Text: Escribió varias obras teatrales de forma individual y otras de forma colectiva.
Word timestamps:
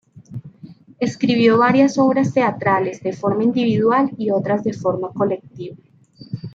Escribió 0.97 1.59
varias 1.59 1.99
obras 1.99 2.33
teatrales 2.33 3.03
de 3.03 3.13
forma 3.13 3.43
individual 3.43 4.09
y 4.17 4.31
otras 4.31 4.63
de 4.63 4.73
forma 4.73 5.09
colectiva. 5.13 5.77